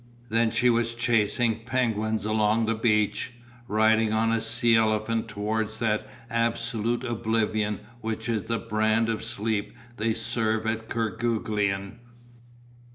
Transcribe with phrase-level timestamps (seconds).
[0.29, 3.33] Then she was chasing penguins along the beach,
[3.67, 9.75] riding on a sea elephant towards that absolute oblivion which is the brand of sleep
[9.97, 11.99] they serve at Kerguelen.